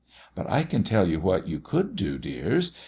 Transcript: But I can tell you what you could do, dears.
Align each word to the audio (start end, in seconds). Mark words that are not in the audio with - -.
But 0.33 0.49
I 0.49 0.63
can 0.63 0.81
tell 0.83 1.07
you 1.07 1.19
what 1.19 1.47
you 1.47 1.59
could 1.59 1.95
do, 1.95 2.17
dears. 2.17 2.71